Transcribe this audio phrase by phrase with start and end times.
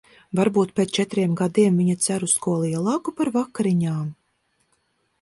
[0.37, 4.13] Varbūt pēc četriem gadiem viņa cer uz ko lielāku par vakariņām?